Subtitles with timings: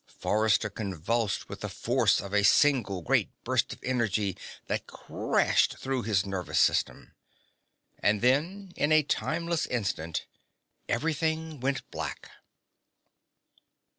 [0.19, 4.35] Forrester convulsed with the force of a single great burst of energy
[4.65, 7.13] that crashed through his nervous system.
[7.99, 10.25] And then, in a timeless instant,
[10.89, 12.31] everything went black.